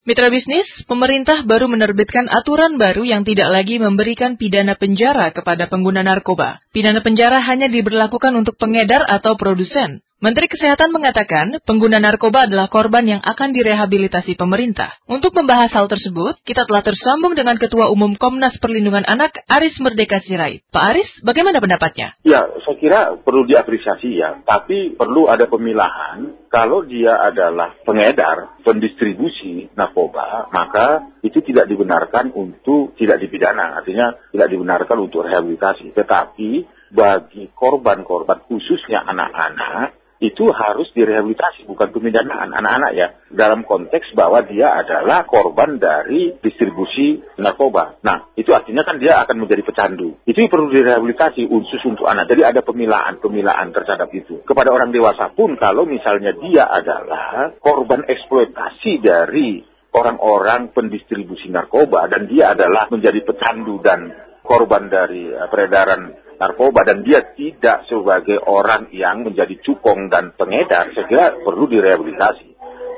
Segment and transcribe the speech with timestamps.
[0.00, 6.00] Mitra bisnis, pemerintah baru menerbitkan aturan baru yang tidak lagi memberikan pidana penjara kepada pengguna
[6.00, 6.64] narkoba.
[6.72, 10.00] Pidana penjara hanya diberlakukan untuk pengedar atau produsen.
[10.20, 14.92] Menteri Kesehatan mengatakan pengguna narkoba adalah korban yang akan direhabilitasi pemerintah.
[15.08, 20.20] Untuk membahas hal tersebut, kita telah tersambung dengan Ketua Umum Komnas Perlindungan Anak, Aris Merdeka
[20.20, 20.60] Sirait.
[20.68, 22.20] Pak Aris, bagaimana pendapatnya?
[22.20, 26.36] Ya, saya kira perlu diapresiasi ya, tapi perlu ada pemilahan.
[26.52, 33.80] Kalau dia adalah pengedar, pendistribusi narkoba, maka itu tidak dibenarkan untuk tidak dipidana.
[33.80, 35.96] Artinya tidak dibenarkan untuk rehabilitasi.
[35.96, 36.50] Tetapi
[36.92, 43.08] bagi korban-korban khususnya anak-anak itu harus direhabilitasi, bukan pemidanaan anak-anak ya.
[43.32, 47.96] Dalam konteks bahwa dia adalah korban dari distribusi narkoba.
[48.04, 50.20] Nah, itu artinya kan dia akan menjadi pecandu.
[50.28, 52.28] Itu perlu direhabilitasi khusus untuk anak.
[52.28, 54.44] Jadi ada pemilaan-pemilaan terhadap itu.
[54.44, 62.28] Kepada orang dewasa pun kalau misalnya dia adalah korban eksploitasi dari orang-orang pendistribusi narkoba dan
[62.30, 66.10] dia adalah menjadi pecandu dan korban dari eh, peredaran
[66.42, 72.48] narkoba dan dia tidak sebagai orang yang menjadi cukong dan pengedar, saya kira perlu direhabilitasi.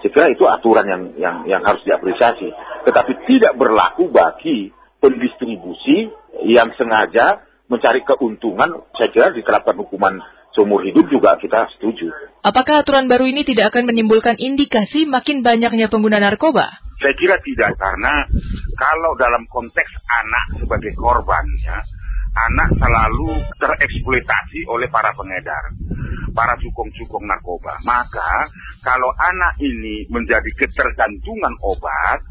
[0.00, 2.48] Saya kira itu aturan yang yang yang harus diapresiasi.
[2.88, 6.08] Tetapi tidak berlaku bagi pendistribusi
[6.48, 10.22] yang sengaja mencari keuntungan, saya kira diterapkan hukuman
[10.54, 12.12] seumur hidup juga kita setuju.
[12.44, 16.82] Apakah aturan baru ini tidak akan menimbulkan indikasi makin banyaknya pengguna narkoba?
[17.02, 18.14] Saya kira tidak, karena
[18.78, 21.82] kalau dalam konteks anak sebagai korban, ya,
[22.32, 25.74] anak selalu tereksploitasi oleh para pengedar,
[26.30, 27.74] para cukong-cukong narkoba.
[27.82, 28.46] Maka
[28.86, 32.22] kalau anak ini menjadi ketergantungan obat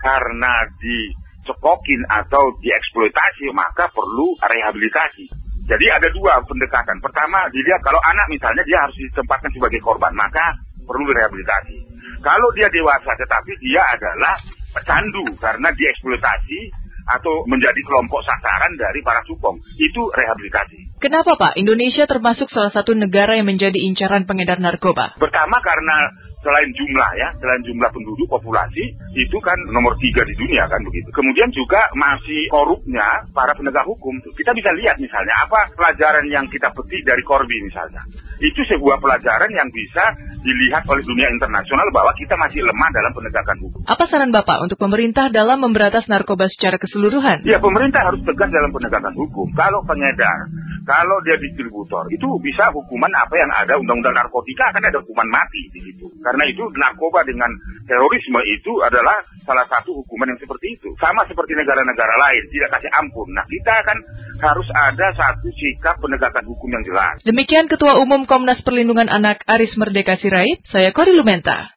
[0.00, 5.26] karena dicekokin atau dieksploitasi, maka perlu rehabilitasi.
[5.68, 6.98] Jadi ada dua pendekatan.
[6.98, 10.56] Pertama, dilihat kalau anak misalnya dia harus ditempatkan sebagai korban, maka
[10.90, 11.78] perlu rehabilitasi.
[12.18, 14.34] Kalau dia dewasa tetapi dia adalah
[14.74, 19.58] pecandu karena dieksploitasi, atau menjadi kelompok sasaran dari para cukong.
[19.80, 21.02] Itu rehabilitasi.
[21.02, 25.18] Kenapa Pak Indonesia termasuk salah satu negara yang menjadi incaran pengedar narkoba?
[25.18, 30.64] Pertama karena selain jumlah ya, selain jumlah penduduk populasi itu kan nomor tiga di dunia
[30.68, 31.08] kan begitu.
[31.12, 34.16] Kemudian juga masih korupnya para penegak hukum.
[34.32, 38.00] Kita bisa lihat misalnya apa pelajaran yang kita petik dari Korbi misalnya.
[38.40, 40.04] Itu sebuah pelajaran yang bisa
[40.40, 43.80] dilihat oleh dunia internasional bahwa kita masih lemah dalam penegakan hukum.
[43.84, 47.44] Apa saran Bapak untuk pemerintah dalam memberatas narkoba secara keseluruhan?
[47.44, 49.46] Ya pemerintah harus tegas dalam penegakan hukum.
[49.52, 50.48] Kalau pengedar,
[50.84, 55.60] kalau dia distributor, itu bisa hukuman apa yang ada undang-undang narkotika akan ada hukuman mati
[55.76, 56.06] di situ.
[56.24, 57.50] Karena itu narkoba dengan
[57.84, 60.88] terorisme itu adalah salah satu hukuman yang seperti itu.
[60.98, 63.28] Sama seperti negara-negara lain, tidak kasih ampun.
[63.32, 63.98] Nah, kita kan
[64.40, 67.14] harus ada satu sikap penegakan hukum yang jelas.
[67.22, 71.76] Demikian Ketua Umum Komnas Perlindungan Anak Aris Merdeka Sirait, saya Kori Lumenta.